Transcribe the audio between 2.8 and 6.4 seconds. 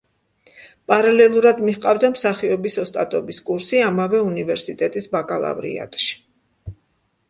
ოსტატობის კურსი ამავე უნივერსიტეტის ბაკალავრიატში.